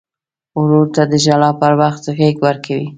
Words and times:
ورور 0.61 0.87
ته 0.95 1.03
د 1.11 1.13
ژړا 1.23 1.49
پر 1.59 1.73
وخت 1.81 2.03
غېږ 2.17 2.35
ورکوي. 2.45 2.87